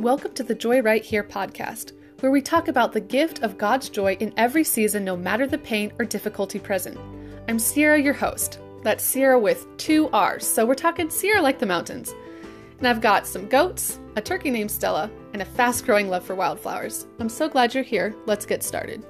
Welcome 0.00 0.32
to 0.32 0.42
the 0.42 0.54
Joy 0.54 0.80
Right 0.80 1.04
Here 1.04 1.22
podcast, 1.22 1.92
where 2.20 2.32
we 2.32 2.40
talk 2.40 2.68
about 2.68 2.94
the 2.94 3.02
gift 3.02 3.42
of 3.42 3.58
God's 3.58 3.90
joy 3.90 4.16
in 4.18 4.32
every 4.38 4.64
season, 4.64 5.04
no 5.04 5.14
matter 5.14 5.46
the 5.46 5.58
pain 5.58 5.92
or 5.98 6.06
difficulty 6.06 6.58
present. 6.58 6.96
I'm 7.48 7.58
Sierra, 7.58 8.00
your 8.00 8.14
host. 8.14 8.60
That's 8.82 9.04
Sierra 9.04 9.38
with 9.38 9.66
two 9.76 10.08
R's, 10.08 10.46
so 10.46 10.64
we're 10.64 10.74
talking 10.74 11.10
Sierra 11.10 11.42
like 11.42 11.58
the 11.58 11.66
mountains. 11.66 12.14
And 12.78 12.88
I've 12.88 13.02
got 13.02 13.26
some 13.26 13.46
goats, 13.46 14.00
a 14.16 14.22
turkey 14.22 14.50
named 14.50 14.70
Stella, 14.70 15.10
and 15.34 15.42
a 15.42 15.44
fast 15.44 15.84
growing 15.84 16.08
love 16.08 16.24
for 16.24 16.34
wildflowers. 16.34 17.06
I'm 17.18 17.28
so 17.28 17.46
glad 17.46 17.74
you're 17.74 17.84
here. 17.84 18.14
Let's 18.24 18.46
get 18.46 18.62
started. 18.62 19.04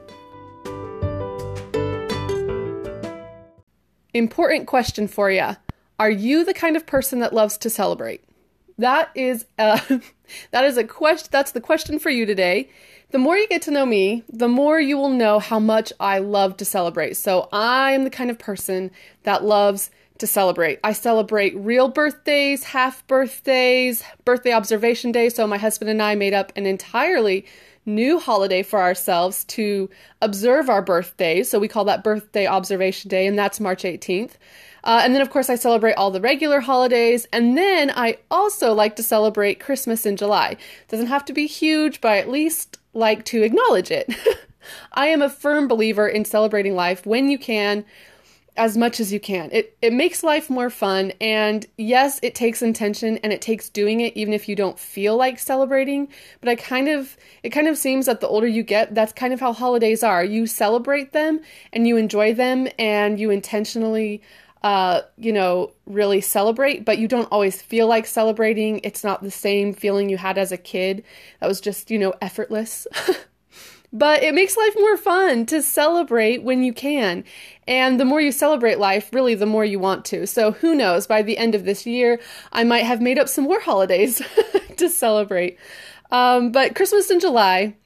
Important 4.13 4.67
question 4.67 5.07
for 5.07 5.31
you 5.31 5.51
Are 6.01 6.11
you 6.11 6.45
the 6.45 6.53
kind 6.53 6.77
of 6.77 6.85
person 6.85 7.21
that 7.21 7.33
loves 7.33 7.59
to 7.59 7.71
celebrate? 7.71 8.25
That 8.81 9.11
is 9.15 9.45
a 9.59 10.01
that 10.53 10.65
is 10.65 10.79
a 10.79 10.85
question 10.85 11.29
that's 11.31 11.53
the 11.53 11.61
question 11.61 11.99
for 11.99 12.09
you 12.09 12.25
today. 12.25 12.71
The 13.11 13.19
more 13.19 13.37
you 13.37 13.47
get 13.49 13.63
to 13.63 13.71
know 13.71 13.85
me, 13.85 14.25
the 14.33 14.49
more 14.49 14.81
you 14.81 14.97
will 14.97 15.11
know 15.11 15.39
how 15.39 15.59
much 15.59 15.93
I 16.01 16.19
love 16.21 16.57
to 16.59 16.65
celebrate. 16.65 17.17
So 17.17 17.49
I 17.53 17.93
am 17.93 18.05
the 18.05 18.11
kind 18.11 18.31
of 18.31 18.39
person 18.39 18.91
that 19.25 19.45
loves 19.45 19.91
to 20.19 20.27
celebrate. 20.27 20.79
I 20.83 20.93
celebrate 20.93 21.57
real 21.57 21.89
birthdays, 21.89 22.65
half 22.65 23.07
birthdays, 23.07 24.03
birthday 24.25 24.53
observation 24.53 25.13
day. 25.13 25.29
So 25.29 25.47
my 25.47 25.59
husband 25.59 25.91
and 25.91 26.01
I 26.01 26.15
made 26.15 26.35
up 26.35 26.53
an 26.57 26.65
entirely 26.65 27.45
new 27.85 28.19
holiday 28.19 28.63
for 28.63 28.81
ourselves 28.81 29.45
to 29.45 29.91
observe 30.23 30.71
our 30.71 30.83
birthdays. 30.83 31.51
So 31.51 31.59
we 31.59 31.69
call 31.69 31.85
that 31.87 32.05
birthday 32.05 32.47
observation 32.47 33.09
day, 33.09 33.27
and 33.27 33.39
that's 33.39 33.61
March 33.61 33.83
18th. 33.83 34.33
Uh, 34.85 35.01
and 35.03 35.15
then, 35.15 35.23
of 35.23 35.31
course, 35.31 35.51
I 35.51 35.55
celebrate 35.55 35.95
all 35.95 36.11
the 36.11 36.21
regular 36.21 36.61
holidays. 36.61 37.27
And 37.33 37.57
then 37.57 37.91
I 37.91 38.19
also 38.31 38.73
like 38.73 38.97
to 38.97 39.03
celebrate 39.03 39.61
Christmas 39.61 40.07
in 40.07 40.17
July. 40.17 40.57
Doesn't 40.89 41.07
have 41.07 41.25
to 41.27 41.33
be 41.33 41.47
huge, 41.47 42.01
but 42.01 42.13
I 42.13 42.19
at 42.19 42.29
least 42.29 42.79
like 42.95 43.25
to 43.27 43.43
acknowledge 43.43 43.91
it. 43.91 44.13
I 44.93 45.09
am 45.09 45.23
a 45.23 45.31
firm 45.31 45.69
believer 45.69 46.09
in 46.09 46.25
celebrating 46.25 46.75
life 46.75 47.07
when 47.07 47.31
you 47.31 47.39
can, 47.39 47.85
as 48.57 48.77
much 48.77 49.01
as 49.01 49.13
you 49.13 49.21
can. 49.21 49.49
It 49.53 49.77
it 49.81 49.93
makes 49.93 50.23
life 50.23 50.51
more 50.51 50.71
fun 50.71 51.13
and 51.21 51.67
yes, 51.79 52.21
it 52.23 52.35
takes 52.35 52.63
intention 52.63 53.19
and 53.19 53.33
it 53.33 53.41
takes 53.41 53.69
doing 53.69 54.01
it 54.01 54.17
even 54.17 54.35
if 54.35 54.49
you 54.49 54.57
don't 54.57 54.79
feel 54.79 55.17
like 55.17 55.39
celebrating, 55.39 56.09
but 56.41 56.49
I 56.49 56.57
kind 56.57 56.89
of 56.89 57.17
it 57.43 57.51
kind 57.51 57.69
of 57.69 57.79
seems 57.79 58.07
that 58.07 58.21
the 58.21 58.29
older 58.29 58.47
you 58.47 58.63
get, 58.63 58.95
that's 58.95 59.13
kind 59.13 59.33
of 59.33 59.41
how 59.41 59.53
holidays 59.53 60.03
are. 60.03 60.25
You 60.25 60.47
celebrate 60.47 61.13
them 61.13 61.41
and 61.73 61.87
you 61.87 61.97
enjoy 61.97 62.35
them 62.35 62.69
and 62.79 63.19
you 63.19 63.31
intentionally 63.31 64.21
uh, 64.63 65.03
you 65.17 65.33
know, 65.33 65.73
really 65.87 66.21
celebrate, 66.21 66.85
but 66.85 66.99
you 66.99 67.09
don't 67.09 67.31
always 67.33 67.63
feel 67.63 67.87
like 67.87 68.07
celebrating. 68.07 68.81
It's 68.85 69.03
not 69.03 69.23
the 69.23 69.31
same 69.31 69.73
feeling 69.73 70.09
you 70.09 70.19
had 70.19 70.37
as 70.37 70.53
a 70.53 70.59
kid 70.59 71.03
that 71.41 71.47
was 71.47 71.61
just, 71.61 71.91
you 71.91 71.99
know, 71.99 72.13
effortless. 72.21 72.87
but 73.93 74.23
it 74.23 74.35
makes 74.35 74.57
life 74.57 74.75
more 74.77 74.99
fun 74.99 75.47
to 75.47 75.63
celebrate 75.63 76.43
when 76.43 76.63
you 76.63 76.75
can. 76.75 77.25
And 77.67 77.99
the 77.99 78.05
more 78.05 78.21
you 78.21 78.33
celebrate 78.33 78.79
life, 78.79 79.09
really, 79.13 79.35
the 79.35 79.47
more 79.47 79.65
you 79.65 79.79
want 79.79 80.05
to. 80.07 80.27
So 80.27 80.53
who 80.53 80.75
knows, 80.75 81.07
by 81.07 81.23
the 81.23 81.39
end 81.39 81.55
of 81.55 81.65
this 81.65 81.87
year, 81.87 82.21
I 82.53 82.65
might 82.65 82.85
have 82.85 83.01
made 83.01 83.19
up 83.19 83.29
some 83.29 83.45
more 83.45 83.61
holidays 83.61 84.21
to 84.77 84.91
celebrate. 84.91 85.59
Um, 86.11 86.53
but 86.53 86.75
Christmas 86.75 87.11
in 87.11 87.21
July 87.21 87.77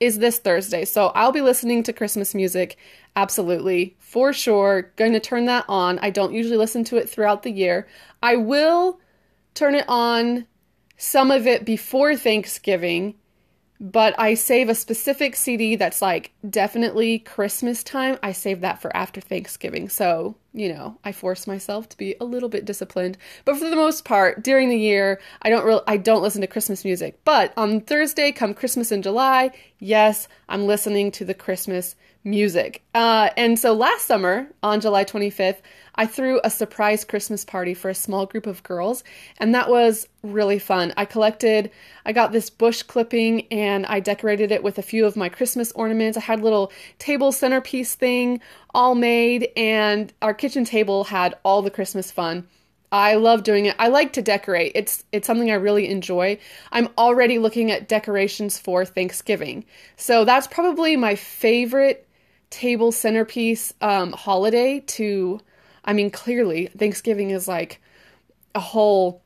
is 0.00 0.18
this 0.18 0.38
Thursday. 0.38 0.84
So 0.84 1.06
I'll 1.08 1.32
be 1.32 1.40
listening 1.40 1.82
to 1.84 1.92
Christmas 1.92 2.34
music 2.34 2.76
Absolutely. 3.16 3.96
For 3.98 4.32
sure. 4.32 4.92
Going 4.96 5.12
to 5.12 5.20
turn 5.20 5.44
that 5.46 5.64
on. 5.68 5.98
I 6.00 6.10
don't 6.10 6.34
usually 6.34 6.56
listen 6.56 6.84
to 6.84 6.96
it 6.96 7.08
throughout 7.08 7.42
the 7.42 7.52
year. 7.52 7.86
I 8.22 8.36
will 8.36 8.98
turn 9.54 9.74
it 9.74 9.84
on 9.88 10.46
some 10.96 11.30
of 11.30 11.46
it 11.46 11.64
before 11.64 12.16
Thanksgiving 12.16 13.14
but 13.80 14.18
I 14.18 14.34
save 14.34 14.68
a 14.68 14.74
specific 14.74 15.34
CD 15.34 15.76
that's 15.76 16.00
like 16.00 16.32
definitely 16.48 17.18
Christmas 17.18 17.82
time. 17.82 18.18
I 18.22 18.32
save 18.32 18.60
that 18.60 18.80
for 18.80 18.94
after 18.96 19.20
Thanksgiving. 19.20 19.88
So, 19.88 20.36
you 20.52 20.72
know, 20.72 20.98
I 21.04 21.12
force 21.12 21.46
myself 21.46 21.88
to 21.90 21.96
be 21.96 22.14
a 22.20 22.24
little 22.24 22.48
bit 22.48 22.64
disciplined. 22.64 23.18
But 23.44 23.58
for 23.58 23.68
the 23.68 23.76
most 23.76 24.04
part, 24.04 24.42
during 24.42 24.68
the 24.68 24.78
year, 24.78 25.20
I 25.42 25.50
don't 25.50 25.66
really 25.66 25.82
I 25.86 25.96
don't 25.96 26.22
listen 26.22 26.40
to 26.40 26.46
Christmas 26.46 26.84
music. 26.84 27.20
But 27.24 27.52
on 27.56 27.80
Thursday, 27.80 28.30
come 28.32 28.54
Christmas 28.54 28.92
in 28.92 29.02
July, 29.02 29.50
yes, 29.78 30.28
I'm 30.48 30.66
listening 30.66 31.10
to 31.12 31.24
the 31.24 31.34
Christmas 31.34 31.96
music. 32.24 32.82
Uh, 32.94 33.28
and 33.36 33.58
so 33.58 33.74
last 33.74 34.06
summer, 34.06 34.48
on 34.62 34.80
July 34.80 35.04
25th, 35.04 35.58
I 35.94 36.06
threw 36.06 36.40
a 36.42 36.50
surprise 36.50 37.04
Christmas 37.04 37.44
party 37.44 37.74
for 37.74 37.88
a 37.88 37.94
small 37.94 38.26
group 38.26 38.46
of 38.46 38.62
girls, 38.62 39.04
and 39.38 39.54
that 39.54 39.68
was 39.68 40.08
really 40.22 40.58
fun. 40.58 40.92
I 40.96 41.04
collected, 41.04 41.70
I 42.04 42.12
got 42.12 42.32
this 42.32 42.50
bush 42.50 42.82
clipping 42.82 43.46
and 43.52 43.86
I 43.86 44.00
decorated 44.00 44.50
it 44.50 44.62
with 44.62 44.78
a 44.78 44.82
few 44.82 45.06
of 45.06 45.16
my 45.16 45.28
Christmas 45.28 45.70
ornaments. 45.72 46.16
I 46.16 46.22
had 46.22 46.40
a 46.40 46.42
little 46.42 46.72
table 46.98 47.30
centerpiece 47.30 47.94
thing 47.94 48.40
all 48.74 48.94
made, 48.94 49.50
and 49.56 50.12
our 50.22 50.34
kitchen 50.34 50.64
table 50.64 51.04
had 51.04 51.36
all 51.44 51.62
the 51.62 51.70
Christmas 51.70 52.10
fun. 52.10 52.48
I 52.90 53.16
love 53.16 53.42
doing 53.42 53.66
it. 53.66 53.74
I 53.78 53.88
like 53.88 54.12
to 54.12 54.22
decorate. 54.22 54.72
It's 54.74 55.04
it's 55.10 55.26
something 55.26 55.50
I 55.50 55.54
really 55.54 55.88
enjoy. 55.88 56.38
I'm 56.70 56.88
already 56.96 57.38
looking 57.38 57.72
at 57.72 57.88
decorations 57.88 58.58
for 58.58 58.84
Thanksgiving. 58.84 59.64
So 59.96 60.24
that's 60.24 60.46
probably 60.46 60.96
my 60.96 61.16
favorite 61.16 62.06
table 62.54 62.92
centerpiece 62.92 63.72
um, 63.80 64.12
holiday 64.12 64.80
to 64.80 65.40
I 65.84 65.92
mean, 65.92 66.10
clearly, 66.10 66.66
Thanksgiving 66.66 67.30
is 67.30 67.46
like 67.46 67.80
a 68.54 68.60
whole, 68.60 69.22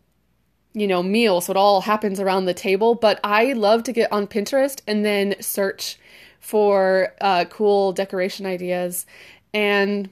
you 0.73 0.87
know, 0.87 1.03
meal. 1.03 1.41
So 1.41 1.53
it 1.53 1.57
all 1.57 1.81
happens 1.81 2.19
around 2.19 2.47
the 2.47 2.55
table. 2.55 2.95
But 2.95 3.21
I 3.23 3.53
love 3.53 3.85
to 3.85 3.93
get 3.93 4.11
on 4.13 4.27
Pinterest 4.27 4.81
and 4.87 5.05
then 5.05 5.37
search 5.41 5.99
for 6.41 7.15
uh, 7.21 7.45
cool 7.47 7.93
decoration 7.93 8.47
ideas. 8.47 9.07
And 9.55 10.11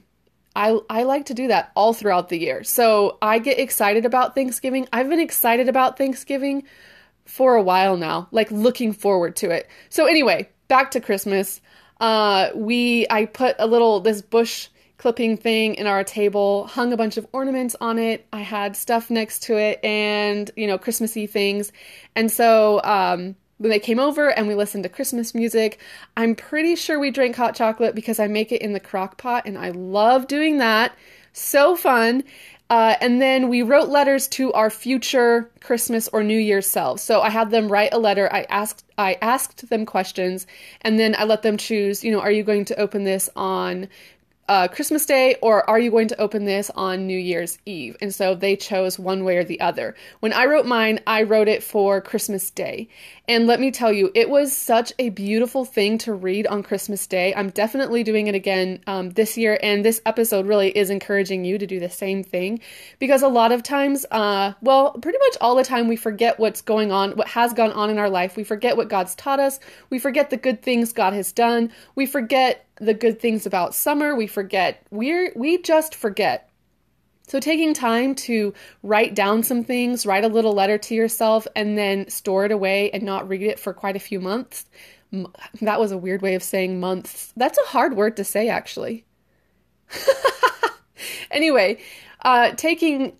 I, 0.55 0.79
I 0.89 1.03
like 1.03 1.25
to 1.25 1.33
do 1.33 1.47
that 1.49 1.71
all 1.75 1.93
throughout 1.93 2.29
the 2.29 2.39
year. 2.39 2.63
So 2.63 3.17
I 3.21 3.39
get 3.39 3.59
excited 3.59 4.05
about 4.05 4.33
Thanksgiving. 4.33 4.87
I've 4.91 5.09
been 5.09 5.19
excited 5.19 5.69
about 5.69 5.97
Thanksgiving 5.97 6.63
for 7.25 7.55
a 7.55 7.61
while 7.61 7.97
now, 7.97 8.29
like 8.31 8.49
looking 8.51 8.93
forward 8.93 9.35
to 9.37 9.49
it. 9.49 9.67
So 9.89 10.05
anyway, 10.05 10.49
back 10.69 10.91
to 10.91 11.01
Christmas. 11.01 11.61
Uh, 11.99 12.49
we 12.55 13.07
I 13.09 13.25
put 13.25 13.55
a 13.59 13.67
little 13.67 13.99
this 13.99 14.21
bush 14.21 14.67
clipping 14.97 15.37
thing 15.37 15.75
in 15.75 15.87
our 15.87 16.03
table, 16.03 16.65
hung 16.67 16.91
a 16.91 16.97
bunch 16.97 17.17
of 17.17 17.27
ornaments 17.31 17.75
on 17.79 17.99
it. 17.99 18.25
I 18.33 18.41
had 18.41 18.75
stuff 18.75 19.09
next 19.09 19.43
to 19.43 19.57
it 19.57 19.79
and, 19.83 20.49
you 20.55 20.67
know, 20.67 20.77
Christmassy 20.77 21.27
things. 21.27 21.71
And 22.15 22.31
so, 22.31 22.81
um, 22.83 23.35
when 23.59 23.71
they 23.71 23.79
came 23.79 23.99
over 23.99 24.29
and 24.29 24.47
we 24.47 24.53
listened 24.53 24.83
to 24.83 24.89
Christmas 24.89 25.33
music, 25.33 25.79
I'm 26.15 26.35
pretty 26.35 26.75
sure 26.75 26.99
we 26.99 27.09
drank 27.09 27.35
hot 27.35 27.55
chocolate 27.55 27.95
because 27.95 28.19
I 28.19 28.27
make 28.27 28.51
it 28.51 28.61
in 28.61 28.73
the 28.73 28.79
crock 28.79 29.17
pot 29.17 29.45
and 29.45 29.57
I 29.57 29.69
love 29.69 30.27
doing 30.27 30.59
that. 30.59 30.95
So 31.33 31.75
fun. 31.75 32.23
Uh, 32.69 32.95
and 32.99 33.21
then 33.21 33.47
we 33.47 33.61
wrote 33.61 33.87
letters 33.87 34.27
to 34.27 34.51
our 34.53 34.69
future 34.69 35.49
Christmas 35.61 36.09
or 36.09 36.21
New 36.21 36.37
Year's 36.37 36.67
selves. 36.67 37.01
So 37.01 37.21
I 37.21 37.29
had 37.29 37.49
them 37.49 37.69
write 37.71 37.93
a 37.93 37.97
letter. 37.97 38.31
I 38.31 38.45
asked 38.49 38.83
I 38.97 39.17
asked 39.21 39.69
them 39.69 39.85
questions, 39.85 40.47
and 40.81 40.99
then 40.99 41.15
I 41.17 41.23
let 41.23 41.43
them 41.43 41.55
choose. 41.55 42.03
You 42.03 42.11
know, 42.11 42.19
are 42.19 42.31
you 42.31 42.43
going 42.43 42.65
to 42.65 42.79
open 42.79 43.03
this 43.03 43.29
on 43.35 43.87
uh, 44.47 44.67
Christmas 44.67 45.05
Day 45.05 45.35
or 45.41 45.69
are 45.69 45.79
you 45.79 45.91
going 45.91 46.07
to 46.07 46.21
open 46.21 46.45
this 46.45 46.69
on 46.75 47.05
New 47.05 47.17
Year's 47.17 47.57
Eve? 47.65 47.97
And 48.01 48.13
so 48.13 48.35
they 48.35 48.55
chose 48.55 48.97
one 48.97 49.23
way 49.23 49.37
or 49.37 49.43
the 49.43 49.59
other. 49.59 49.95
When 50.19 50.33
I 50.33 50.45
wrote 50.45 50.65
mine, 50.65 50.99
I 51.05 51.23
wrote 51.23 51.47
it 51.47 51.63
for 51.63 51.99
Christmas 52.01 52.49
Day. 52.49 52.87
And 53.27 53.45
let 53.45 53.59
me 53.59 53.71
tell 53.71 53.91
you, 53.91 54.11
it 54.15 54.29
was 54.29 54.55
such 54.55 54.93
a 54.99 55.09
beautiful 55.09 55.65
thing 55.65 55.97
to 55.99 56.13
read 56.13 56.47
on 56.47 56.63
Christmas 56.63 57.05
Day. 57.07 57.33
I'm 57.35 57.49
definitely 57.49 58.03
doing 58.03 58.27
it 58.27 58.35
again 58.35 58.79
um, 58.87 59.09
this 59.11 59.37
year. 59.37 59.59
And 59.61 59.83
this 59.83 60.01
episode 60.05 60.47
really 60.47 60.69
is 60.69 60.89
encouraging 60.89 61.43
you 61.43 61.57
to 61.57 61.67
do 61.67 61.79
the 61.79 61.89
same 61.89 62.23
thing 62.23 62.61
because 62.99 63.21
a 63.21 63.27
lot 63.27 63.51
of 63.51 63.63
times, 63.63 64.05
uh, 64.11 64.53
well, 64.61 64.91
pretty 64.91 65.17
much 65.19 65.37
all 65.41 65.55
the 65.55 65.63
time, 65.63 65.87
we 65.87 65.97
forget 65.97 66.39
what's 66.39 66.61
going 66.61 66.91
on, 66.91 67.11
what 67.11 67.27
has 67.27 67.53
gone 67.53 67.71
on 67.73 67.89
in 67.89 67.97
our 67.97 68.09
life. 68.09 68.37
We 68.37 68.45
forget 68.45 68.77
what 68.77 68.87
God's 68.87 69.15
taught 69.15 69.39
us. 69.39 69.59
We 69.89 69.99
forget 69.99 70.29
the 70.29 70.37
good 70.37 70.61
things 70.61 70.93
God 70.93 71.13
has 71.13 71.31
done. 71.31 71.71
We 71.95 72.05
forget 72.05 72.66
the 72.79 72.93
good 72.93 73.19
things 73.19 73.45
about 73.45 73.75
summer. 73.75 74.15
We 74.15 74.27
forget. 74.27 74.85
We're 74.91 75.31
we 75.35 75.61
just 75.61 75.95
forget. 75.95 76.49
So 77.27 77.41
taking 77.41 77.73
time 77.73 78.15
to 78.15 78.53
write 78.83 79.13
down 79.13 79.43
some 79.43 79.63
things, 79.63 80.05
write 80.05 80.23
a 80.23 80.29
little 80.29 80.53
letter 80.53 80.77
to 80.77 80.95
yourself 80.95 81.45
and 81.55 81.77
then 81.77 82.07
store 82.09 82.45
it 82.45 82.53
away 82.53 82.89
and 82.91 83.03
not 83.03 83.27
read 83.27 83.41
it 83.41 83.59
for 83.59 83.73
quite 83.73 83.97
a 83.97 83.99
few 83.99 84.21
months. 84.21 84.65
That 85.61 85.79
was 85.79 85.91
a 85.91 85.97
weird 85.97 86.21
way 86.21 86.35
of 86.35 86.43
saying 86.43 86.79
months. 86.79 87.33
That's 87.35 87.57
a 87.57 87.69
hard 87.69 87.97
word 87.97 88.15
to 88.17 88.23
say 88.23 88.47
actually. 88.47 89.05
anyway, 91.31 91.79
uh, 92.21 92.51
taking 92.51 93.17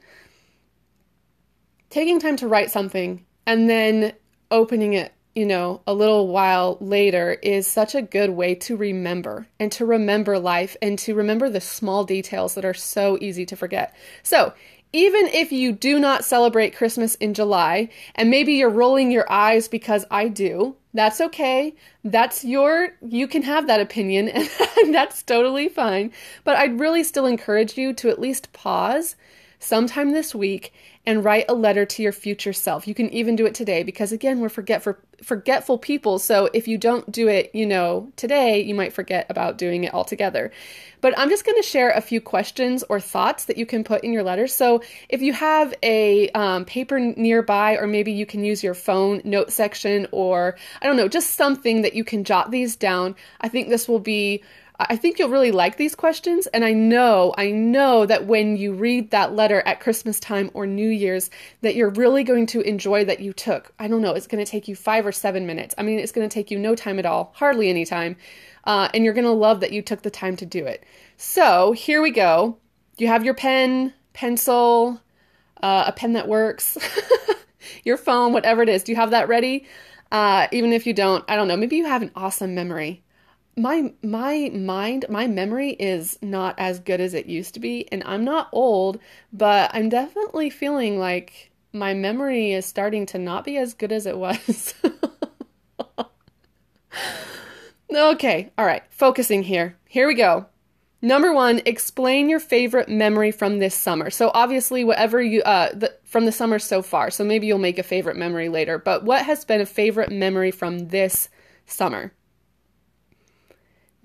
taking 1.90 2.20
time 2.20 2.38
to 2.38 2.48
write 2.48 2.72
something 2.72 3.26
and 3.46 3.70
then 3.70 4.14
opening 4.52 4.94
it 4.94 5.14
you 5.38 5.46
know, 5.46 5.82
a 5.86 5.94
little 5.94 6.30
while 6.30 6.80
later 6.82 7.34
is 7.44 7.68
such 7.68 7.94
a 7.94 8.02
good 8.02 8.32
way 8.32 8.56
to 8.56 8.76
remember 8.76 9.46
and 9.60 9.72
to 9.72 9.86
remember 9.86 10.40
life 10.40 10.76
and 10.82 10.98
to 10.98 11.14
remember 11.14 11.48
the 11.48 11.62
small 11.62 12.04
details 12.04 12.56
that 12.56 12.66
are 12.66 12.74
so 12.74 13.20
easy 13.22 13.46
to 13.46 13.56
forget. 13.56 13.96
So, 14.24 14.54
even 14.94 15.28
if 15.28 15.52
you 15.52 15.74
do 15.74 16.00
not 16.00 16.26
celebrate 16.26 16.76
Christmas 16.76 17.14
in 17.16 17.36
July, 17.36 17.90
and 18.16 18.32
maybe 18.32 18.54
you're 18.54 18.68
rolling 18.68 19.12
your 19.12 19.32
eyes 19.32 19.68
because 19.68 20.06
I 20.10 20.28
do, 20.28 20.76
that's 20.96 21.22
okay. 21.22 21.76
That's 22.04 22.44
your, 22.44 22.96
you 23.06 23.28
can 23.28 23.44
have 23.44 23.68
that 23.68 23.80
opinion, 23.80 24.30
and 24.80 24.96
that's 24.96 25.22
totally 25.22 25.70
fine. 25.70 26.14
But 26.46 26.56
I'd 26.56 26.80
really 26.80 27.04
still 27.04 27.28
encourage 27.28 27.78
you 27.78 27.94
to 27.94 28.10
at 28.10 28.20
least 28.20 28.54
pause 28.54 29.16
sometime 29.60 30.12
this 30.12 30.36
week 30.36 30.74
and 31.06 31.24
write 31.24 31.46
a 31.48 31.54
letter 31.54 31.86
to 31.86 32.04
your 32.04 32.12
future 32.12 32.54
self. 32.54 32.88
You 32.88 32.94
can 32.94 33.10
even 33.12 33.36
do 33.36 33.46
it 33.46 33.56
today 33.56 33.84
because 33.84 34.12
again, 34.12 34.40
we're 34.40 34.50
forgetful 34.50 34.96
forgetful 35.24 35.80
people. 35.80 36.20
So 36.20 36.50
if 36.54 36.68
you 36.68 36.78
don't 36.78 37.12
do 37.12 37.28
it, 37.28 37.50
you 37.54 37.66
know, 37.66 38.12
today, 38.18 38.62
you 38.62 38.76
might 38.76 38.94
forget 38.94 39.26
about 39.30 39.58
doing 39.58 39.84
it 39.84 39.94
altogether. 39.94 40.52
But 41.02 41.18
I'm 41.18 41.30
just 41.30 41.46
going 41.46 41.58
to 41.58 41.68
share 41.68 41.90
a 41.90 42.02
few 42.02 42.22
questions 42.22 42.84
or 42.90 43.00
thoughts 43.00 43.46
that 43.46 43.58
you 43.58 43.66
can 43.66 43.84
put 43.84 44.04
in 44.04 44.14
your 44.14 44.24
letter. 44.24 44.46
So 44.46 44.84
if 45.10 45.22
you 45.22 45.34
have 45.34 45.74
a 45.82 46.30
um, 46.30 46.66
paper 46.66 47.00
nearby, 47.00 47.78
or 47.78 47.88
maybe 47.88 48.12
you 48.12 48.26
can 48.26 48.44
use 48.44 48.64
your 48.64 48.74
phone 48.76 49.22
note 49.24 49.52
section, 49.52 50.08
or 50.12 50.56
I 50.82 50.86
don't 50.86 50.98
know, 50.98 51.08
just 51.08 51.32
something 51.32 51.82
that 51.82 51.96
you 51.96 52.04
can 52.04 52.24
jot 52.24 52.52
these 52.52 52.76
down, 52.76 53.16
I 53.42 53.48
think 53.48 53.70
this 53.70 53.88
will 53.88 54.00
be 54.00 54.44
I 54.80 54.96
think 54.96 55.18
you'll 55.18 55.30
really 55.30 55.52
like 55.52 55.78
these 55.78 55.96
questions. 55.96 56.46
And 56.48 56.64
I 56.64 56.74
know, 56.74 57.34
I 57.36 57.50
know 57.50 58.06
that 58.06 58.28
when 58.28 58.58
you 58.58 58.74
read 58.74 59.10
that 59.10 59.34
letter 59.34 59.64
at 59.66 59.80
Christmas 59.80 60.20
time 60.20 60.52
or 60.54 60.68
New 60.68 60.90
Year's, 60.90 61.32
that 61.62 61.76
you're 61.76 61.90
really 61.90 62.24
going 62.24 62.46
to 62.48 62.62
enjoy 62.62 63.04
that 63.06 63.20
you 63.20 63.34
took. 63.34 63.74
I 63.80 63.88
don't 63.88 64.02
know, 64.02 64.14
it's 64.14 64.28
going 64.28 64.44
to 64.44 64.50
take 64.50 64.68
you 64.68 64.76
five 64.76 65.06
or 65.06 65.12
seven 65.12 65.48
minutes. 65.48 65.74
I 65.78 65.84
mean, 65.84 65.98
it's 65.98 66.12
going 66.12 66.28
to 66.30 66.34
take 66.34 66.52
you 66.52 66.60
no 66.60 66.76
time 66.76 67.00
at 67.00 67.08
all, 67.08 67.32
hardly 67.36 67.70
any 67.70 67.86
time. 67.86 68.18
Uh, 68.66 68.90
and 68.94 69.04
you're 69.04 69.14
going 69.14 69.26
to 69.26 69.32
love 69.32 69.62
that 69.62 69.72
you 69.72 69.82
took 69.82 70.04
the 70.04 70.12
time 70.12 70.36
to 70.36 70.46
do 70.46 70.66
it. 70.66 70.84
So 71.16 71.72
here 71.72 72.02
we 72.02 72.12
go. 72.12 72.58
You 72.98 73.08
have 73.08 73.26
your 73.26 73.34
pen, 73.34 73.94
pencil, 74.14 75.02
uh, 75.64 75.86
a 75.88 75.92
pen 75.92 76.14
that 76.14 76.28
works, 76.28 76.78
your 77.84 77.98
phone, 77.98 78.32
whatever 78.32 78.62
it 78.62 78.70
is. 78.70 78.84
Do 78.84 78.92
you 78.92 78.96
have 78.98 79.12
that 79.12 79.28
ready? 79.28 79.66
Uh, 80.12 80.48
even 80.52 80.72
if 80.72 80.86
you 80.86 80.94
don't, 80.94 81.26
I 81.28 81.36
don't 81.36 81.48
know, 81.48 81.58
maybe 81.58 81.78
you 81.78 81.86
have 81.86 82.02
an 82.04 82.12
awesome 82.16 82.54
memory 82.54 83.04
my 83.58 83.92
my 84.04 84.50
mind 84.54 85.06
my 85.10 85.28
memory 85.28 85.72
is 85.72 86.18
not 86.22 86.56
as 86.60 86.80
good 86.80 87.02
as 87.02 87.14
it 87.14 87.26
used 87.26 87.56
to 87.56 87.60
be 87.60 87.92
and 87.92 88.04
i'm 88.06 88.24
not 88.24 88.48
old 88.52 89.00
but 89.34 89.72
i'm 89.74 89.90
definitely 89.90 90.50
feeling 90.50 91.00
like 91.00 91.52
my 91.74 91.94
memory 91.94 92.52
is 92.54 92.66
starting 92.66 93.06
to 93.08 93.18
not 93.18 93.46
be 93.46 93.58
as 93.58 93.74
good 93.74 93.92
as 93.92 94.06
it 94.06 94.18
was. 94.18 94.74
Okay 97.90 98.52
all 98.58 98.66
right 98.66 98.84
focusing 98.90 99.44
here. 99.44 99.78
Here 99.88 100.08
we 100.08 100.14
go. 100.14 100.46
Number 101.02 101.34
one 101.34 101.62
explain 101.66 102.30
your 102.30 102.40
favorite 102.40 102.90
memory 102.90 103.32
from 103.32 103.60
this 103.60 103.74
summer. 103.74 104.10
So 104.10 104.30
obviously 104.34 104.84
whatever 104.84 105.22
you 105.22 105.42
uh 105.44 105.70
the, 105.74 105.96
from 106.04 106.26
the 106.26 106.32
summer 106.32 106.60
so 106.60 106.82
far. 106.82 107.10
So 107.10 107.24
maybe 107.24 107.48
you'll 107.48 107.58
make 107.60 107.80
a 107.80 107.84
favorite 107.84 108.18
memory 108.18 108.50
later 108.50 108.78
but 108.78 109.04
what 109.04 109.26
has 109.26 109.46
been 109.46 109.62
a 109.62 109.66
favorite 109.66 110.12
memory 110.12 110.52
from 110.52 110.90
this 110.90 111.30
summer 111.66 112.12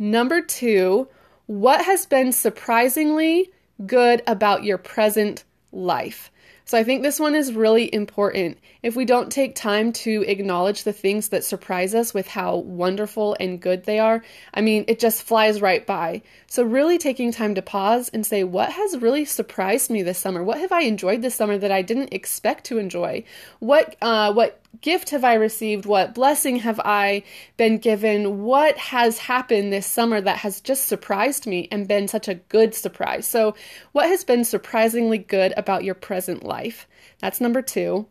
Number 0.03 0.41
two, 0.41 1.07
what 1.47 1.85
has 1.85 2.07
been 2.07 2.33
surprisingly 2.33 3.53
good 3.87 4.21
about 4.27 4.65
your 4.65 4.77
present 4.77 5.45
life? 5.71 6.33
So 6.65 6.77
I 6.77 6.83
think 6.83 7.03
this 7.03 7.21
one 7.21 7.37
is 7.37 7.53
really 7.53 7.93
important. 7.95 8.59
If 8.83 8.97
we 8.97 9.05
don't 9.05 9.31
take 9.31 9.55
time 9.55 9.93
to 9.93 10.25
acknowledge 10.27 10.83
the 10.83 10.93
things 10.93 11.29
that 11.29 11.45
surprise 11.45 11.95
us 11.95 12.13
with 12.13 12.27
how 12.27 12.57
wonderful 12.57 13.37
and 13.39 13.61
good 13.61 13.85
they 13.85 14.01
are, 14.01 14.25
I 14.53 14.61
mean, 14.61 14.87
it 14.89 14.99
just 14.99 15.23
flies 15.23 15.61
right 15.61 15.87
by. 15.87 16.23
So 16.49 16.65
really 16.65 16.99
taking 16.99 17.31
time 17.31 17.55
to 17.55 17.63
pause 17.63 18.09
and 18.09 18.27
say, 18.27 18.43
what 18.43 18.73
has 18.73 18.99
really 18.99 19.25
surprised 19.25 19.89
me 19.89 20.03
this 20.03 20.19
summer? 20.19 20.43
What 20.43 20.59
have 20.59 20.73
I 20.73 20.83
enjoyed 20.83 21.23
this 21.23 21.37
summer 21.37 21.59
that 21.59 21.71
I 21.71 21.83
didn't 21.83 22.13
expect 22.13 22.65
to 22.65 22.79
enjoy? 22.79 23.23
What 23.61 23.95
uh, 24.03 24.33
what 24.33 24.62
gift 24.81 25.11
have 25.11 25.25
I 25.25 25.35
received? 25.35 25.87
What 25.87 26.15
blessing 26.15 26.57
have 26.57 26.81
I 26.81 27.23
been 27.57 27.79
given? 27.79 28.43
What 28.43 28.77
has 28.79 29.19
happened 29.19 29.73
this 29.73 29.87
summer 29.87 30.21
that 30.21 30.39
has 30.39 30.61
just 30.61 30.87
surprised 30.87 31.47
me 31.47 31.69
and 31.71 31.89
been 31.89 32.09
such 32.09 32.29
a 32.29 32.35
good 32.35 32.75
surprise? 32.75 33.27
So, 33.27 33.55
what 33.93 34.09
has 34.09 34.25
been 34.25 34.45
surprisingly 34.45 35.19
good 35.19 35.53
about 35.57 35.85
your 35.85 35.95
present 35.95 36.45
life? 36.45 36.87
That's 37.21 37.41
number 37.41 37.63
two. 37.63 38.07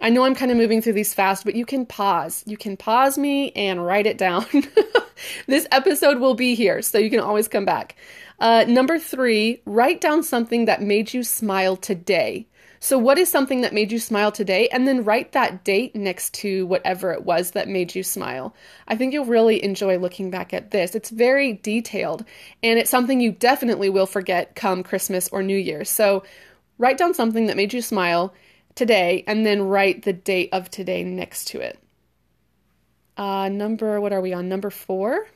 I 0.00 0.10
know 0.10 0.24
I'm 0.24 0.34
kind 0.34 0.52
of 0.52 0.56
moving 0.56 0.80
through 0.80 0.92
these 0.92 1.14
fast, 1.14 1.44
but 1.44 1.56
you 1.56 1.66
can 1.66 1.84
pause. 1.84 2.44
You 2.46 2.56
can 2.56 2.76
pause 2.76 3.18
me 3.18 3.50
and 3.52 3.84
write 3.84 4.06
it 4.06 4.16
down. 4.16 4.46
this 5.46 5.66
episode 5.72 6.18
will 6.18 6.34
be 6.34 6.54
here, 6.54 6.82
so 6.82 6.98
you 6.98 7.10
can 7.10 7.20
always 7.20 7.48
come 7.48 7.64
back. 7.64 7.96
Uh, 8.38 8.64
number 8.68 8.98
three, 8.98 9.60
write 9.64 10.00
down 10.00 10.22
something 10.22 10.66
that 10.66 10.82
made 10.82 11.12
you 11.12 11.24
smile 11.24 11.76
today. 11.76 12.46
So, 12.80 12.98
what 12.98 13.18
is 13.18 13.28
something 13.28 13.62
that 13.62 13.74
made 13.74 13.90
you 13.90 13.98
smile 13.98 14.30
today? 14.30 14.68
And 14.68 14.86
then 14.86 15.04
write 15.04 15.32
that 15.32 15.64
date 15.64 15.96
next 15.96 16.32
to 16.34 16.66
whatever 16.66 17.12
it 17.12 17.24
was 17.24 17.52
that 17.52 17.68
made 17.68 17.94
you 17.94 18.02
smile. 18.02 18.54
I 18.86 18.96
think 18.96 19.12
you'll 19.12 19.24
really 19.24 19.62
enjoy 19.62 19.98
looking 19.98 20.30
back 20.30 20.54
at 20.54 20.70
this. 20.70 20.94
It's 20.94 21.10
very 21.10 21.54
detailed, 21.54 22.24
and 22.62 22.78
it's 22.78 22.90
something 22.90 23.20
you 23.20 23.32
definitely 23.32 23.90
will 23.90 24.06
forget 24.06 24.54
come 24.54 24.82
Christmas 24.82 25.28
or 25.28 25.42
New 25.42 25.56
Year. 25.56 25.84
So, 25.84 26.22
write 26.78 26.98
down 26.98 27.14
something 27.14 27.46
that 27.46 27.56
made 27.56 27.72
you 27.72 27.82
smile 27.82 28.32
today, 28.74 29.24
and 29.26 29.44
then 29.44 29.62
write 29.62 30.02
the 30.02 30.12
date 30.12 30.50
of 30.52 30.70
today 30.70 31.02
next 31.02 31.48
to 31.48 31.60
it. 31.60 31.78
Uh, 33.16 33.48
number, 33.48 34.00
what 34.00 34.12
are 34.12 34.20
we 34.20 34.32
on? 34.32 34.48
Number 34.48 34.70
four. 34.70 35.26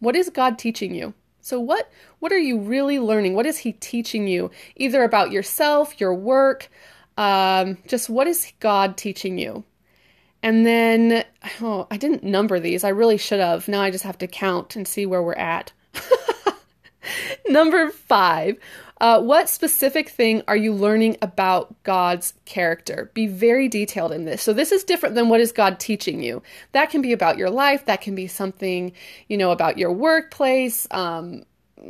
What 0.00 0.16
is 0.16 0.28
God 0.28 0.58
teaching 0.58 0.94
you? 0.94 1.14
So 1.40 1.58
what 1.60 1.90
what 2.18 2.32
are 2.32 2.38
you 2.38 2.58
really 2.58 2.98
learning? 2.98 3.34
What 3.34 3.46
is 3.46 3.58
he 3.58 3.72
teaching 3.72 4.26
you 4.26 4.50
either 4.76 5.02
about 5.02 5.30
yourself, 5.32 6.00
your 6.00 6.14
work, 6.14 6.68
um, 7.16 7.78
just 7.86 8.08
what 8.08 8.26
is 8.26 8.52
God 8.60 8.96
teaching 8.96 9.38
you? 9.38 9.64
And 10.42 10.64
then 10.64 11.24
oh, 11.60 11.86
I 11.90 11.96
didn't 11.96 12.22
number 12.24 12.60
these. 12.60 12.84
I 12.84 12.88
really 12.90 13.18
should 13.18 13.40
have. 13.40 13.68
Now 13.68 13.82
I 13.82 13.90
just 13.90 14.04
have 14.04 14.18
to 14.18 14.26
count 14.26 14.76
and 14.76 14.86
see 14.86 15.06
where 15.06 15.22
we're 15.22 15.34
at. 15.34 15.72
Number 17.48 17.90
5. 17.90 18.56
Uh, 19.00 19.18
what 19.18 19.48
specific 19.48 20.10
thing 20.10 20.42
are 20.46 20.56
you 20.56 20.74
learning 20.74 21.16
about 21.22 21.74
God's 21.84 22.34
character? 22.44 23.10
Be 23.14 23.26
very 23.26 23.66
detailed 23.66 24.12
in 24.12 24.26
this. 24.26 24.42
So, 24.42 24.52
this 24.52 24.72
is 24.72 24.84
different 24.84 25.14
than 25.14 25.30
what 25.30 25.40
is 25.40 25.52
God 25.52 25.80
teaching 25.80 26.22
you. 26.22 26.42
That 26.72 26.90
can 26.90 27.00
be 27.00 27.12
about 27.12 27.38
your 27.38 27.48
life, 27.48 27.86
that 27.86 28.02
can 28.02 28.14
be 28.14 28.26
something, 28.26 28.92
you 29.28 29.38
know, 29.38 29.52
about 29.52 29.78
your 29.78 29.92
workplace. 29.92 30.86
Um, 30.90 31.44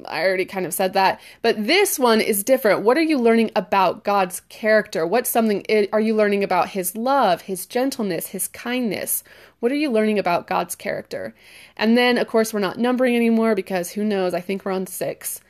I 0.07 0.25
already 0.25 0.45
kind 0.45 0.67
of 0.67 0.75
said 0.75 0.93
that, 0.93 1.21
but 1.43 1.67
this 1.67 1.99
one 1.99 2.21
is 2.21 2.45
different. 2.45 2.83
What 2.83 2.97
are 2.97 3.03
you 3.03 3.19
learning 3.19 3.51
about 3.57 4.05
God's 4.05 4.41
character? 4.49 5.05
What's 5.05 5.29
something 5.29 5.65
are 5.93 6.01
you 6.01 6.15
learning 6.15 6.45
about 6.45 6.69
his 6.69 6.97
love, 6.97 7.43
his 7.43 7.67
gentleness, 7.67 8.29
his 8.29 8.47
kindness? 8.47 9.25
What 9.59 9.73
are 9.73 9.77
you 9.77 9.91
learning 9.91 10.21
about 10.21 10.47
God's 10.47 10.77
character? 10.77 11.35
And 11.77 11.99
then, 11.99 12.19
of 12.19 12.29
course, 12.29 12.55
we're 12.55 12.61
not 12.61 12.79
numbering 12.79 13.17
anymore 13.17 13.57
because 13.57 13.91
who 13.91 14.05
knows? 14.05 14.33
I 14.33 14.41
think 14.41 14.65
we're 14.65 14.73
on 14.73 14.87
six. 14.87 15.41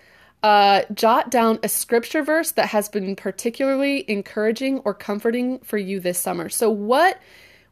Uh, 0.43 0.83
jot 0.95 1.31
down 1.31 1.59
a 1.63 1.69
scripture 1.69 2.23
verse 2.23 2.53
that 2.53 2.69
has 2.69 2.89
been 2.89 3.15
particularly 3.15 4.05
encouraging 4.09 4.79
or 4.81 4.95
comforting 4.95 5.59
for 5.59 5.77
you 5.77 6.01
this 6.01 6.19
summer. 6.19 6.49
So, 6.49 6.71
what 6.71 7.21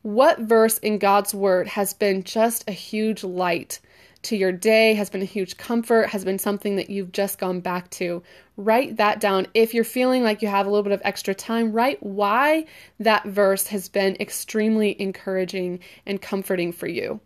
what 0.03 0.39
verse 0.39 0.79
in 0.79 0.99
God's 0.99 1.35
word 1.35 1.67
has 1.69 1.93
been 1.93 2.23
just 2.23 2.69
a 2.69 2.73
huge 2.73 3.25
light 3.25 3.81
to 4.23 4.37
your 4.37 4.53
day, 4.53 4.95
has 4.95 5.11
been 5.11 5.23
a 5.23 5.27
huge 5.27 5.57
comfort, 5.57 6.11
has 6.11 6.25
been 6.25 6.39
something 6.39 6.77
that 6.77 6.91
you've 6.91 7.13
just 7.13 7.39
gone 7.39 7.61
back 7.61 7.91
to? 7.91 8.23
Write 8.57 8.97
that 8.97 9.21
down. 9.21 9.47
If 9.55 9.75
you're 9.75 9.85
feeling 9.85 10.23
like 10.23 10.43
you 10.43 10.49
have 10.49 10.67
a 10.67 10.71
little 10.71 10.83
bit 10.83 10.93
of 10.93 11.03
extra 11.05 11.35
time, 11.35 11.73
write 11.73 12.03
why 12.03 12.67
that 13.01 13.25
verse 13.27 13.67
has 13.69 13.89
been 13.89 14.17
extremely 14.21 15.01
encouraging 15.01 15.81
and 16.07 16.21
comforting 16.21 16.73
for 16.73 16.87
you. 16.87 17.21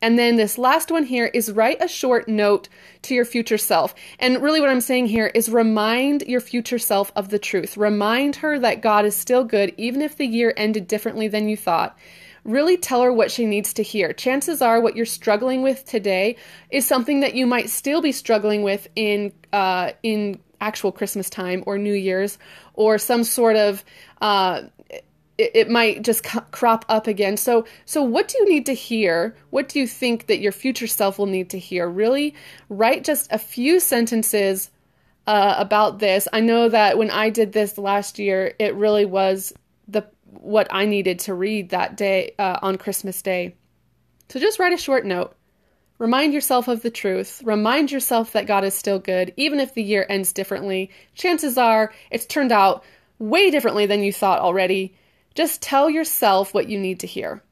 And 0.00 0.18
then 0.18 0.36
this 0.36 0.58
last 0.58 0.90
one 0.90 1.04
here 1.04 1.26
is 1.26 1.50
write 1.52 1.82
a 1.82 1.88
short 1.88 2.28
note 2.28 2.68
to 3.02 3.14
your 3.14 3.24
future 3.24 3.58
self. 3.58 3.94
And 4.18 4.42
really, 4.42 4.60
what 4.60 4.70
I'm 4.70 4.80
saying 4.80 5.06
here 5.06 5.26
is 5.34 5.48
remind 5.48 6.22
your 6.22 6.40
future 6.40 6.78
self 6.78 7.10
of 7.16 7.30
the 7.30 7.38
truth. 7.38 7.76
Remind 7.76 8.36
her 8.36 8.58
that 8.58 8.80
God 8.80 9.04
is 9.04 9.16
still 9.16 9.44
good, 9.44 9.74
even 9.76 10.02
if 10.02 10.16
the 10.16 10.26
year 10.26 10.54
ended 10.56 10.86
differently 10.86 11.28
than 11.28 11.48
you 11.48 11.56
thought. 11.56 11.98
Really 12.44 12.76
tell 12.76 13.02
her 13.02 13.12
what 13.12 13.30
she 13.30 13.44
needs 13.44 13.74
to 13.74 13.82
hear. 13.82 14.12
Chances 14.12 14.62
are, 14.62 14.80
what 14.80 14.96
you're 14.96 15.04
struggling 15.04 15.62
with 15.62 15.84
today 15.84 16.36
is 16.70 16.86
something 16.86 17.20
that 17.20 17.34
you 17.34 17.46
might 17.46 17.68
still 17.68 18.00
be 18.00 18.12
struggling 18.12 18.62
with 18.62 18.88
in 18.94 19.32
uh, 19.52 19.90
in 20.02 20.38
actual 20.60 20.92
Christmas 20.92 21.30
time 21.30 21.62
or 21.66 21.78
New 21.78 21.92
Year's 21.92 22.38
or 22.74 22.98
some 22.98 23.24
sort 23.24 23.56
of 23.56 23.84
uh, 24.20 24.62
it, 25.38 25.52
it 25.54 25.70
might 25.70 26.02
just 26.02 26.24
crop 26.50 26.84
up 26.88 27.06
again. 27.06 27.36
So, 27.36 27.64
so 27.86 28.02
what 28.02 28.28
do 28.28 28.38
you 28.38 28.48
need 28.48 28.66
to 28.66 28.74
hear? 28.74 29.34
What 29.50 29.68
do 29.68 29.78
you 29.78 29.86
think 29.86 30.26
that 30.26 30.40
your 30.40 30.52
future 30.52 30.86
self 30.86 31.18
will 31.18 31.26
need 31.26 31.50
to 31.50 31.58
hear? 31.58 31.88
Really 31.88 32.34
write 32.68 33.04
just 33.04 33.32
a 33.32 33.38
few 33.38 33.80
sentences 33.80 34.70
uh, 35.26 35.54
about 35.58 35.98
this. 35.98 36.28
I 36.32 36.40
know 36.40 36.68
that 36.68 36.98
when 36.98 37.10
I 37.10 37.30
did 37.30 37.52
this 37.52 37.78
last 37.78 38.18
year, 38.18 38.54
it 38.58 38.74
really 38.74 39.04
was 39.04 39.52
the 39.86 40.06
what 40.24 40.68
I 40.70 40.84
needed 40.84 41.20
to 41.20 41.34
read 41.34 41.70
that 41.70 41.96
day 41.96 42.34
uh, 42.38 42.58
on 42.60 42.76
Christmas 42.76 43.22
Day. 43.22 43.54
So 44.28 44.38
just 44.38 44.58
write 44.58 44.74
a 44.74 44.78
short 44.78 45.06
note. 45.06 45.34
Remind 45.98 46.32
yourself 46.32 46.68
of 46.68 46.82
the 46.82 46.90
truth. 46.90 47.42
Remind 47.44 47.90
yourself 47.90 48.32
that 48.32 48.46
God 48.46 48.62
is 48.62 48.74
still 48.74 48.98
good, 48.98 49.32
even 49.36 49.58
if 49.58 49.74
the 49.74 49.82
year 49.82 50.06
ends 50.08 50.32
differently. 50.32 50.90
Chances 51.14 51.58
are 51.58 51.92
it's 52.10 52.26
turned 52.26 52.52
out 52.52 52.84
way 53.18 53.50
differently 53.50 53.86
than 53.86 54.02
you 54.02 54.12
thought 54.12 54.38
already. 54.38 54.94
Just 55.38 55.62
tell 55.62 55.88
yourself 55.88 56.52
what 56.52 56.68
you 56.68 56.76
need 56.80 56.98
to 56.98 57.06
hear. 57.06 57.44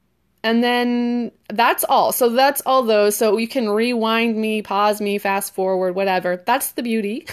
And 0.42 0.60
then 0.60 1.30
that's 1.48 1.84
all. 1.84 2.10
So 2.10 2.30
that's 2.30 2.60
all 2.66 2.82
those. 2.82 3.16
So 3.16 3.38
you 3.38 3.46
can 3.46 3.68
rewind 3.68 4.36
me, 4.36 4.60
pause 4.60 5.00
me, 5.00 5.18
fast 5.18 5.54
forward, 5.54 5.94
whatever. 5.94 6.42
That's 6.44 6.72
the 6.72 6.82
beauty 6.82 7.28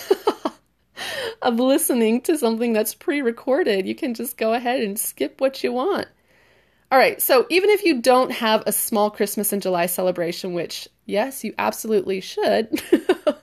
of 1.41 1.59
listening 1.59 2.21
to 2.21 2.37
something 2.37 2.71
that's 2.71 2.93
pre 2.93 3.23
recorded. 3.23 3.87
You 3.87 3.95
can 3.95 4.13
just 4.13 4.37
go 4.37 4.53
ahead 4.53 4.83
and 4.83 4.99
skip 4.99 5.41
what 5.41 5.63
you 5.63 5.73
want. 5.73 6.07
All 6.91 6.99
right, 6.99 7.19
so 7.19 7.47
even 7.49 7.71
if 7.71 7.83
you 7.83 7.99
don't 7.99 8.31
have 8.31 8.61
a 8.67 8.71
small 8.71 9.09
Christmas 9.09 9.51
in 9.53 9.59
July 9.59 9.87
celebration, 9.87 10.53
which, 10.53 10.87
yes, 11.07 11.43
you 11.43 11.55
absolutely 11.57 12.21
should, 12.21 12.79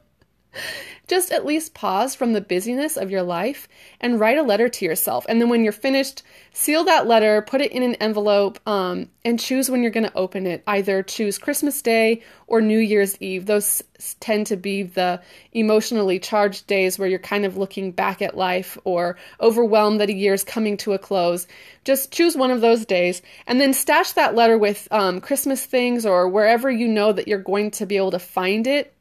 just 1.10 1.32
at 1.32 1.44
least 1.44 1.74
pause 1.74 2.14
from 2.14 2.32
the 2.32 2.40
busyness 2.40 2.96
of 2.96 3.10
your 3.10 3.24
life 3.24 3.66
and 4.00 4.20
write 4.20 4.38
a 4.38 4.44
letter 4.44 4.68
to 4.68 4.84
yourself. 4.84 5.26
And 5.28 5.40
then 5.40 5.48
when 5.48 5.64
you're 5.64 5.72
finished, 5.72 6.22
seal 6.52 6.84
that 6.84 7.08
letter, 7.08 7.42
put 7.42 7.60
it 7.60 7.72
in 7.72 7.82
an 7.82 7.96
envelope, 7.96 8.60
um, 8.64 9.08
and 9.24 9.40
choose 9.40 9.68
when 9.68 9.82
you're 9.82 9.90
going 9.90 10.06
to 10.06 10.16
open 10.16 10.46
it. 10.46 10.62
Either 10.68 11.02
choose 11.02 11.36
Christmas 11.36 11.82
Day 11.82 12.22
or 12.46 12.60
New 12.60 12.78
Year's 12.78 13.20
Eve. 13.20 13.46
Those 13.46 13.82
tend 14.20 14.46
to 14.46 14.56
be 14.56 14.84
the 14.84 15.20
emotionally 15.52 16.20
charged 16.20 16.68
days 16.68 16.96
where 16.96 17.08
you're 17.08 17.18
kind 17.18 17.44
of 17.44 17.56
looking 17.56 17.90
back 17.90 18.22
at 18.22 18.36
life 18.36 18.78
or 18.84 19.16
overwhelmed 19.40 20.00
that 20.00 20.10
a 20.10 20.14
year's 20.14 20.44
coming 20.44 20.76
to 20.76 20.92
a 20.92 20.98
close. 20.98 21.48
Just 21.84 22.12
choose 22.12 22.36
one 22.36 22.52
of 22.52 22.60
those 22.60 22.86
days 22.86 23.20
and 23.48 23.60
then 23.60 23.72
stash 23.72 24.12
that 24.12 24.36
letter 24.36 24.56
with 24.56 24.86
um, 24.92 25.20
Christmas 25.20 25.66
things 25.66 26.06
or 26.06 26.28
wherever 26.28 26.70
you 26.70 26.86
know 26.86 27.12
that 27.12 27.26
you're 27.26 27.38
going 27.38 27.72
to 27.72 27.84
be 27.84 27.96
able 27.96 28.12
to 28.12 28.20
find 28.20 28.68
it 28.68 28.94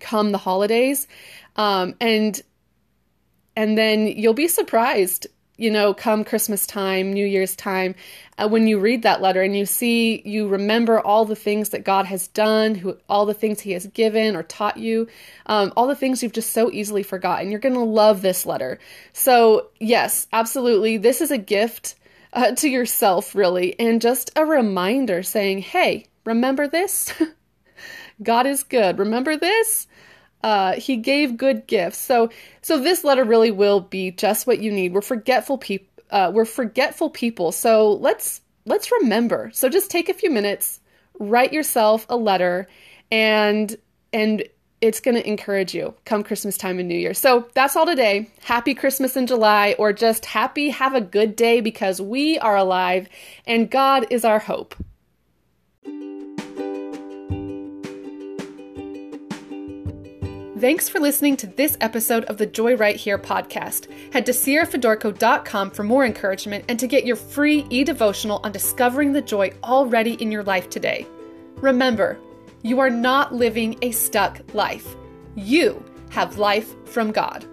come 0.00 0.32
the 0.32 0.38
holidays. 0.38 1.06
Um, 1.56 1.94
and 2.00 2.40
and 3.56 3.78
then 3.78 4.06
you'll 4.06 4.34
be 4.34 4.48
surprised 4.48 5.26
you 5.58 5.70
know, 5.70 5.94
come 5.94 6.24
Christmas 6.24 6.66
time, 6.66 7.12
New 7.12 7.24
Year's 7.24 7.56
time, 7.56 7.94
uh, 8.36 8.48
when 8.48 8.66
you 8.66 8.78
read 8.78 9.02
that 9.02 9.22
letter 9.22 9.42
and 9.42 9.56
you 9.56 9.64
see, 9.64 10.20
you 10.24 10.48
remember 10.48 11.00
all 11.00 11.24
the 11.24 11.36
things 11.36 11.70
that 11.70 11.84
God 11.84 12.04
has 12.06 12.28
done, 12.28 12.74
who, 12.74 12.98
all 13.08 13.24
the 13.24 13.34
things 13.34 13.60
He 13.60 13.72
has 13.72 13.86
given 13.86 14.36
or 14.36 14.42
taught 14.42 14.76
you, 14.76 15.08
um, 15.46 15.72
all 15.76 15.86
the 15.86 15.96
things 15.96 16.22
you've 16.22 16.32
just 16.32 16.52
so 16.52 16.70
easily 16.70 17.02
forgotten. 17.02 17.50
You're 17.50 17.60
going 17.60 17.74
to 17.74 17.80
love 17.80 18.20
this 18.20 18.44
letter. 18.44 18.78
So, 19.14 19.68
yes, 19.80 20.26
absolutely. 20.32 20.98
This 20.98 21.22
is 21.22 21.30
a 21.30 21.38
gift 21.38 21.94
uh, 22.34 22.52
to 22.56 22.68
yourself, 22.68 23.34
really, 23.34 23.78
and 23.80 24.00
just 24.00 24.30
a 24.36 24.44
reminder 24.44 25.22
saying, 25.22 25.60
hey, 25.60 26.06
remember 26.26 26.68
this? 26.68 27.14
God 28.22 28.46
is 28.46 28.62
good. 28.62 28.98
Remember 28.98 29.36
this? 29.36 29.86
Uh, 30.42 30.74
he 30.74 30.96
gave 30.96 31.36
good 31.36 31.66
gifts. 31.66 31.98
So, 31.98 32.30
so 32.62 32.78
this 32.78 33.04
letter 33.04 33.24
really 33.24 33.50
will 33.50 33.80
be 33.80 34.10
just 34.10 34.46
what 34.46 34.60
you 34.60 34.70
need. 34.70 34.92
We're 34.92 35.00
forgetful 35.00 35.58
people. 35.58 35.88
Uh, 36.10 36.30
we're 36.32 36.44
forgetful 36.44 37.10
people. 37.10 37.50
So 37.50 37.92
let's 37.92 38.40
let's 38.64 38.92
remember. 39.00 39.50
So 39.52 39.68
just 39.68 39.90
take 39.90 40.08
a 40.08 40.14
few 40.14 40.30
minutes, 40.30 40.80
write 41.18 41.52
yourself 41.52 42.06
a 42.08 42.16
letter, 42.16 42.68
and 43.10 43.76
and 44.12 44.44
it's 44.80 45.00
going 45.00 45.14
to 45.14 45.26
encourage 45.26 45.74
you 45.74 45.94
come 46.04 46.22
Christmas 46.22 46.56
time 46.56 46.78
and 46.78 46.88
New 46.88 46.98
Year. 46.98 47.14
So 47.14 47.48
that's 47.54 47.76
all 47.76 47.86
today. 47.86 48.30
Happy 48.42 48.74
Christmas 48.74 49.16
in 49.16 49.26
July, 49.26 49.74
or 49.78 49.92
just 49.92 50.26
happy, 50.26 50.68
have 50.68 50.94
a 50.94 51.00
good 51.00 51.34
day 51.34 51.60
because 51.60 52.00
we 52.00 52.38
are 52.38 52.56
alive 52.56 53.08
and 53.46 53.70
God 53.70 54.06
is 54.10 54.24
our 54.24 54.38
hope. 54.38 54.74
Thanks 60.58 60.88
for 60.88 61.00
listening 61.00 61.36
to 61.38 61.46
this 61.48 61.76
episode 61.82 62.24
of 62.24 62.38
the 62.38 62.46
Joy 62.46 62.76
Right 62.76 62.96
Here 62.96 63.18
podcast. 63.18 63.92
Head 64.10 64.24
to 64.24 64.32
sierrafedorko.com 64.32 65.70
for 65.70 65.82
more 65.82 66.06
encouragement 66.06 66.64
and 66.70 66.78
to 66.80 66.86
get 66.86 67.04
your 67.04 67.16
free 67.16 67.66
e 67.68 67.84
devotional 67.84 68.40
on 68.42 68.52
discovering 68.52 69.12
the 69.12 69.20
joy 69.20 69.52
already 69.62 70.14
in 70.14 70.32
your 70.32 70.42
life 70.42 70.70
today. 70.70 71.06
Remember, 71.56 72.18
you 72.62 72.80
are 72.80 72.88
not 72.88 73.34
living 73.34 73.76
a 73.82 73.90
stuck 73.90 74.40
life, 74.54 74.96
you 75.34 75.84
have 76.08 76.38
life 76.38 76.74
from 76.86 77.12
God. 77.12 77.44